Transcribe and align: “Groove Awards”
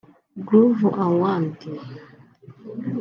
“Groove 0.47 0.85
Awards” 1.05 1.63